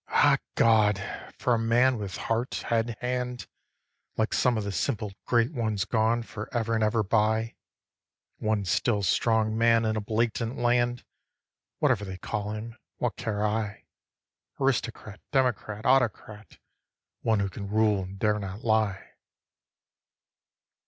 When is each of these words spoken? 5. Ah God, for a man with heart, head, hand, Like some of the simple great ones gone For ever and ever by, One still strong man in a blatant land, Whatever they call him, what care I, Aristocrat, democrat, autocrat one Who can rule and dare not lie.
5. 0.07 0.15
Ah 0.15 0.37
God, 0.55 1.31
for 1.37 1.53
a 1.53 1.59
man 1.59 1.95
with 1.99 2.17
heart, 2.17 2.55
head, 2.55 2.97
hand, 3.01 3.45
Like 4.17 4.33
some 4.33 4.57
of 4.57 4.63
the 4.63 4.71
simple 4.71 5.13
great 5.27 5.53
ones 5.53 5.85
gone 5.85 6.23
For 6.23 6.51
ever 6.51 6.73
and 6.73 6.83
ever 6.83 7.03
by, 7.03 7.53
One 8.39 8.65
still 8.65 9.03
strong 9.03 9.55
man 9.55 9.85
in 9.85 9.95
a 9.95 10.01
blatant 10.01 10.57
land, 10.57 11.03
Whatever 11.77 12.03
they 12.03 12.17
call 12.17 12.49
him, 12.53 12.75
what 12.97 13.15
care 13.15 13.45
I, 13.45 13.83
Aristocrat, 14.59 15.21
democrat, 15.31 15.85
autocrat 15.85 16.57
one 17.21 17.39
Who 17.39 17.49
can 17.51 17.69
rule 17.69 18.01
and 18.01 18.17
dare 18.17 18.39
not 18.39 18.63
lie. 18.63 19.07